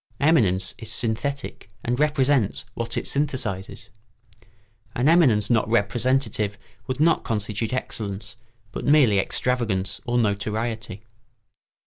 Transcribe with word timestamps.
Eminence 0.19 0.73
is 0.79 0.91
synthetic 0.91 1.69
and 1.85 1.99
represents 1.99 2.65
what 2.73 2.97
it 2.97 3.05
synthesises. 3.05 3.89
An 4.95 5.07
eminence 5.07 5.51
not 5.51 5.69
representative 5.69 6.57
would 6.87 6.99
not 6.99 7.23
constitute 7.23 7.71
excellence, 7.71 8.35
but 8.71 8.83
merely 8.83 9.19
extravagance 9.19 10.01
or 10.07 10.17
notoriety. 10.17 11.03